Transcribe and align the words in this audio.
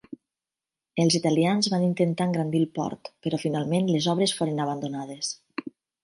Els 1.01 1.17
italians 1.17 1.67
van 1.73 1.83
intentar 1.87 2.25
engrandir 2.29 2.61
el 2.67 2.73
port, 2.79 3.11
però 3.25 3.39
finalment 3.43 3.91
les 3.97 4.07
obres 4.15 4.33
foren 4.39 4.63
abandonades. 4.65 5.31